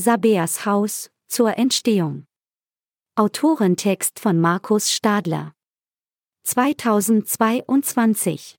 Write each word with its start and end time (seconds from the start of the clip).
Sabeas 0.00 0.64
Haus, 0.64 1.10
zur 1.28 1.58
Entstehung. 1.58 2.24
Autorentext 3.16 4.18
von 4.18 4.40
Markus 4.40 4.90
Stadler. 4.90 5.52
2022 6.44 8.56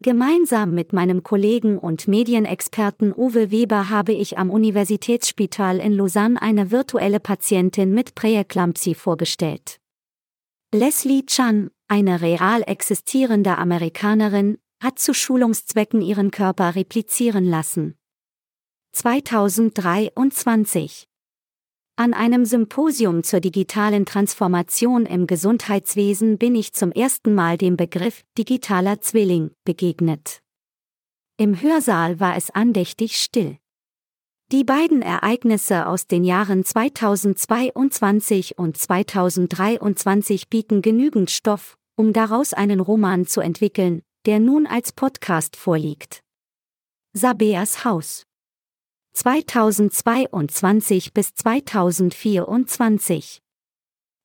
Gemeinsam 0.00 0.72
mit 0.72 0.92
meinem 0.92 1.24
Kollegen 1.24 1.76
und 1.76 2.06
Medienexperten 2.06 3.12
Uwe 3.12 3.50
Weber 3.50 3.90
habe 3.90 4.12
ich 4.12 4.38
am 4.38 4.48
Universitätsspital 4.48 5.80
in 5.80 5.94
Lausanne 5.94 6.40
eine 6.40 6.70
virtuelle 6.70 7.18
Patientin 7.18 7.92
mit 7.92 8.14
Präeklampsie 8.14 8.94
vorgestellt. 8.94 9.80
Leslie 10.72 11.26
Chan, 11.26 11.72
eine 11.88 12.20
real 12.20 12.62
existierende 12.62 13.58
Amerikanerin, 13.58 14.58
hat 14.80 15.00
zu 15.00 15.14
Schulungszwecken 15.14 16.00
ihren 16.00 16.30
Körper 16.30 16.76
replizieren 16.76 17.44
lassen. 17.44 17.96
2023 18.94 21.08
An 21.96 22.14
einem 22.14 22.44
Symposium 22.44 23.24
zur 23.24 23.40
digitalen 23.40 24.06
Transformation 24.06 25.04
im 25.04 25.26
Gesundheitswesen 25.26 26.38
bin 26.38 26.54
ich 26.54 26.74
zum 26.74 26.92
ersten 26.92 27.34
Mal 27.34 27.58
dem 27.58 27.76
Begriff 27.76 28.22
digitaler 28.38 29.00
Zwilling 29.00 29.50
begegnet. 29.64 30.42
Im 31.36 31.60
Hörsaal 31.60 32.20
war 32.20 32.36
es 32.36 32.50
andächtig 32.50 33.16
still. 33.16 33.58
Die 34.52 34.62
beiden 34.62 35.02
Ereignisse 35.02 35.88
aus 35.88 36.06
den 36.06 36.22
Jahren 36.22 36.64
2022 36.64 38.58
und 38.58 38.76
2023 38.76 40.48
bieten 40.48 40.82
genügend 40.82 41.32
Stoff, 41.32 41.76
um 41.96 42.12
daraus 42.12 42.52
einen 42.52 42.78
Roman 42.78 43.26
zu 43.26 43.40
entwickeln, 43.40 44.02
der 44.24 44.38
nun 44.38 44.68
als 44.68 44.92
Podcast 44.92 45.56
vorliegt. 45.56 46.22
Sabeas 47.12 47.84
Haus 47.84 48.24
2022 49.16 51.14
bis 51.14 51.34
2024 51.34 53.38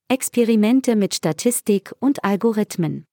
Experimente 0.09 0.95
mit 0.95 1.13
Statistik 1.13 1.93
und 1.99 2.23
Algorithmen. 2.23 3.05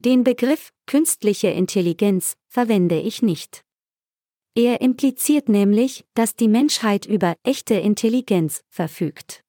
Den 0.00 0.24
Begriff 0.24 0.72
künstliche 0.86 1.46
Intelligenz 1.46 2.34
verwende 2.48 2.98
ich 2.98 3.22
nicht. 3.22 3.62
Er 4.56 4.80
impliziert 4.80 5.48
nämlich, 5.48 6.04
dass 6.14 6.34
die 6.34 6.48
Menschheit 6.48 7.06
über 7.06 7.36
echte 7.44 7.74
Intelligenz 7.74 8.62
verfügt. 8.68 9.44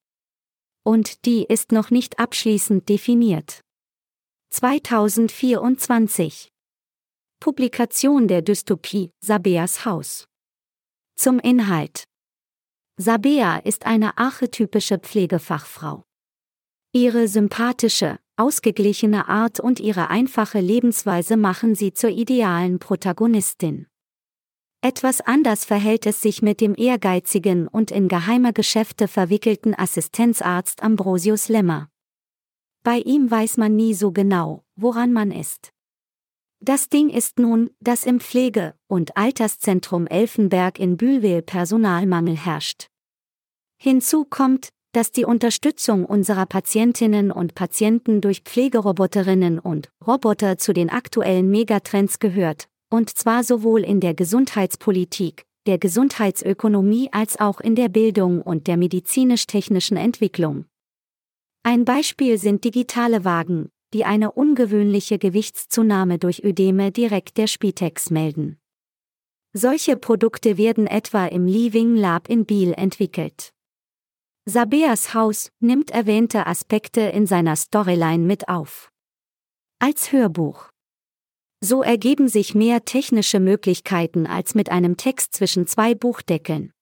Und 0.84 1.26
die 1.26 1.44
ist 1.44 1.72
noch 1.72 1.90
nicht 1.90 2.20
abschließend 2.20 2.88
definiert. 2.88 3.62
2024 4.52 6.50
Publikation 7.40 8.28
der 8.28 8.44
Dystopie 8.44 9.10
Sabeas 9.22 9.86
Haus 9.86 10.28
Zum 11.16 11.40
Inhalt 11.40 12.06
Sabea 12.98 13.58
ist 13.58 13.86
eine 13.86 14.18
archetypische 14.18 15.00
Pflegefachfrau. 15.00 16.04
Ihre 16.94 17.28
sympathische, 17.28 18.20
ausgeglichene 18.38 19.28
Art 19.28 19.60
und 19.60 19.80
ihre 19.80 20.10
einfache 20.10 20.60
Lebensweise 20.60 21.38
machen 21.38 21.74
sie 21.76 21.94
zur 21.94 22.10
idealen 22.10 22.80
Protagonistin. 22.80 23.88
Etwas 24.82 25.22
anders 25.22 25.64
verhält 25.64 26.06
es 26.08 26.22
sich 26.22 26.42
mit 26.42 26.60
dem 26.60 26.76
ehrgeizigen 26.76 27.68
und 27.68 27.92
in 27.92 28.08
geheime 28.08 28.52
Geschäfte 28.52 29.08
verwickelten 29.08 29.76
Assistenzarzt 29.78 30.82
Ambrosius 30.82 31.50
Lemmer. 31.50 31.90
Bei 32.84 32.98
ihm 32.98 33.30
weiß 33.30 33.58
man 33.58 33.76
nie 33.76 33.94
so 33.94 34.12
genau, 34.12 34.64
woran 34.76 35.14
man 35.14 35.32
ist. 35.32 35.72
Das 36.64 36.90
Ding 36.90 37.10
ist 37.10 37.40
nun, 37.40 37.72
dass 37.80 38.06
im 38.06 38.20
Pflege- 38.20 38.76
und 38.88 39.18
Alterszentrum 39.18 40.06
Elfenberg 40.06 40.78
in 40.78 40.96
Bühlwil 40.96 41.42
Personalmangel 41.42 42.38
herrscht. 42.38 42.88
Hinzu 43.82 44.26
kommt, 44.26 44.70
dass 44.92 45.12
die 45.12 45.26
Unterstützung 45.26 46.06
unserer 46.06 46.46
Patientinnen 46.46 47.32
und 47.32 47.56
Patienten 47.56 48.22
durch 48.22 48.42
Pflegeroboterinnen 48.42 49.58
und 49.58 49.90
Roboter 50.06 50.60
zu 50.60 50.72
den 50.72 50.92
aktuellen 50.92 51.50
Megatrends 51.50 52.20
gehört, 52.20 52.68
und 52.92 53.10
zwar 53.10 53.44
sowohl 53.44 53.84
in 53.84 54.00
der 54.00 54.14
Gesundheitspolitik, 54.14 55.46
der 55.66 55.80
Gesundheitsökonomie 55.80 57.10
als 57.12 57.40
auch 57.40 57.60
in 57.60 57.74
der 57.74 57.90
Bildung 57.90 58.44
und 58.44 58.68
der 58.68 58.78
medizinisch-technischen 58.78 59.98
Entwicklung. 59.98 60.66
Ein 61.64 61.86
Beispiel 61.86 62.38
sind 62.38 62.64
digitale 62.66 63.26
Wagen, 63.26 63.72
die 63.94 64.06
eine 64.06 64.32
ungewöhnliche 64.32 65.18
Gewichtszunahme 65.20 66.18
durch 66.18 66.44
Ödeme 66.44 66.92
direkt 66.92 67.38
der 67.38 67.48
Spitex 67.48 68.10
melden. 68.10 68.58
Solche 69.54 69.98
Produkte 69.98 70.58
werden 70.58 70.88
etwa 70.88 71.26
im 71.26 71.46
Living 71.46 71.96
Lab 71.96 72.30
in 72.30 72.46
Biel 72.46 72.74
entwickelt. 72.74 73.54
Sabeas 74.46 75.14
Haus 75.14 75.52
nimmt 75.60 75.92
erwähnte 75.92 76.48
Aspekte 76.48 77.02
in 77.02 77.28
seiner 77.28 77.56
Storyline 77.56 78.26
mit 78.26 78.48
auf. 78.48 78.92
Als 79.80 80.12
Hörbuch. 80.12 80.70
So 81.60 81.84
ergeben 81.84 82.28
sich 82.28 82.56
mehr 82.56 82.86
technische 82.86 83.40
Möglichkeiten 83.40 84.26
als 84.26 84.56
mit 84.56 84.70
einem 84.70 84.98
Text 84.98 85.36
zwischen 85.36 85.68
zwei 85.68 85.94
Buchdeckeln. 85.94 86.74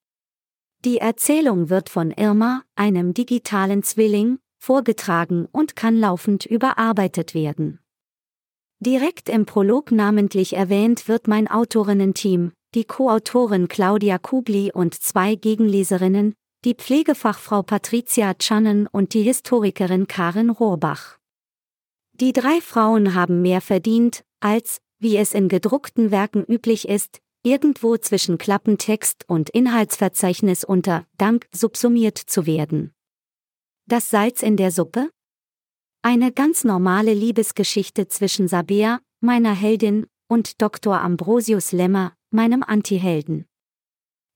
Die 0.86 1.00
Erzählung 1.00 1.70
wird 1.70 1.90
von 1.90 2.12
Irma, 2.12 2.64
einem 2.76 3.14
digitalen 3.14 3.84
Zwilling, 3.84 4.40
vorgetragen 4.60 5.48
und 5.52 5.76
kann 5.76 5.98
laufend 5.98 6.46
überarbeitet 6.46 7.34
werden. 7.34 7.80
Direkt 8.80 9.28
im 9.28 9.46
Prolog 9.46 9.92
namentlich 9.92 10.56
erwähnt 10.56 11.08
wird 11.08 11.28
mein 11.28 11.50
Autorinnenteam, 11.50 12.52
die 12.76 12.86
Co-Autorin 12.86 13.68
Claudia 13.68 14.18
Kubli 14.20 14.72
und 14.72 14.94
zwei 14.94 15.36
Gegenleserinnen, 15.36 16.34
die 16.66 16.76
Pflegefachfrau 16.76 17.64
Patricia 17.64 18.34
Channen 18.36 18.88
und 18.88 19.14
die 19.14 19.24
Historikerin 19.24 20.08
Karin 20.08 20.50
Rohrbach. 20.50 21.18
Die 22.14 22.34
drei 22.34 22.62
Frauen 22.62 23.16
haben 23.16 23.42
mehr 23.42 23.62
verdient, 23.62 24.24
als, 24.42 24.80
wie 25.00 25.18
es 25.18 25.34
in 25.34 25.48
gedruckten 25.48 26.12
Werken 26.12 26.44
üblich 26.44 26.88
ist, 26.88 27.20
irgendwo 27.44 27.98
zwischen 27.98 28.38
Klappentext 28.38 29.24
und 29.28 29.50
Inhaltsverzeichnis 29.50 30.64
unter 30.64 31.06
Dank 31.18 31.48
subsumiert 31.54 32.18
zu 32.18 32.46
werden. 32.46 32.94
Das 33.90 34.12
Salz 34.12 34.44
in 34.44 34.56
der 34.56 34.70
Suppe? 34.70 35.10
Eine 36.04 36.32
ganz 36.32 36.64
normale 36.64 37.12
Liebesgeschichte 37.12 38.08
zwischen 38.08 38.48
Sabea, 38.48 39.00
meiner 39.20 39.56
Heldin, 39.56 40.06
und 40.28 40.62
Dr. 40.62 41.02
Ambrosius 41.02 41.72
Lemmer, 41.72 42.14
meinem 42.30 42.62
Antihelden. 42.62 43.48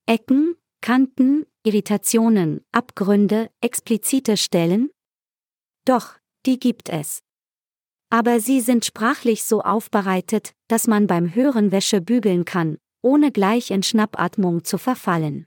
Ecken, 0.06 0.56
Kanten, 0.80 1.46
Irritationen, 1.64 2.64
Abgründe, 2.72 3.48
explizite 3.60 4.36
Stellen? 4.36 4.90
Doch, 5.84 6.16
die 6.46 6.58
gibt 6.58 6.88
es. 6.88 7.22
Aber 8.10 8.40
sie 8.40 8.60
sind 8.60 8.84
sprachlich 8.84 9.44
so 9.44 9.62
aufbereitet, 9.62 10.52
dass 10.66 10.88
man 10.88 11.06
beim 11.06 11.32
Hören 11.32 11.70
Wäsche 11.70 12.00
bügeln 12.00 12.44
kann, 12.44 12.78
ohne 13.02 13.30
gleich 13.30 13.70
in 13.70 13.84
Schnappatmung 13.84 14.64
zu 14.64 14.78
verfallen. 14.78 15.46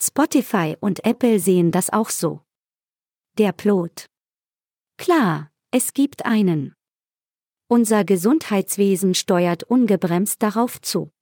Spotify 0.00 0.76
und 0.78 1.04
Apple 1.04 1.40
sehen 1.40 1.72
das 1.72 1.90
auch 1.90 2.10
so. 2.10 2.42
Der 3.38 3.52
Plot. 3.52 4.06
Klar, 4.96 5.52
es 5.70 5.92
gibt 5.92 6.26
einen. 6.26 6.74
Unser 7.68 8.04
Gesundheitswesen 8.04 9.14
steuert 9.14 9.62
ungebremst 9.62 10.42
darauf 10.42 10.80
zu. 10.80 11.12